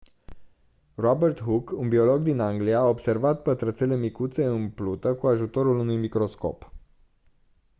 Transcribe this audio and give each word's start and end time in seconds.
robert 1.05 1.41
hooke 1.41 1.75
un 1.75 1.89
biolog 1.89 2.21
din 2.21 2.39
anglia 2.39 2.79
a 2.79 2.87
observat 2.87 3.41
pătrățele 3.41 3.97
micuțe 3.97 4.45
în 4.45 4.69
plută 4.71 5.15
cu 5.15 5.27
ajutorul 5.27 5.77
unui 5.79 5.97
microscop 5.97 6.71